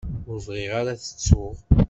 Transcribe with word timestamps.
Ur 0.29 0.37
bɣiɣ 0.47 0.71
ara 0.79 0.91
ad 0.93 0.99
t-ttuɣ. 0.99 1.55